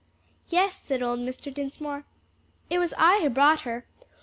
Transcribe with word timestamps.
"Yes," 0.49 0.81
said 0.83 1.03
old 1.03 1.19
Mr. 1.19 1.53
Dinsmore. 1.53 2.05
"It 2.71 2.79
was 2.79 2.91
I 2.97 3.19
who 3.21 3.29
brought 3.29 3.61
her. 3.69 3.85